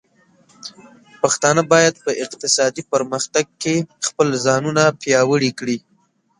[1.21, 3.75] پښتانه بايد په اقتصادي پرمختګ کې
[4.07, 5.77] خپل ځانونه پياوړي کړي.